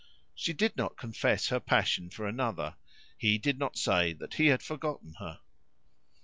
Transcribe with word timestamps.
She 0.33 0.51
did 0.51 0.75
not 0.77 0.97
confess 0.97 1.49
her 1.49 1.59
passion 1.59 2.09
for 2.09 2.25
another; 2.27 2.75
he 3.19 3.37
did 3.37 3.59
not 3.59 3.77
say 3.77 4.13
that 4.13 4.33
he 4.33 4.47
had 4.47 4.63
forgotten 4.63 5.13
her. 5.19 5.41